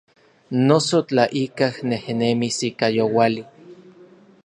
Noso 0.69 1.01
tla 1.11 1.25
ikaj 1.43 1.69
nejnemis 1.91 2.61
ika 2.71 2.93
youali. 2.97 3.49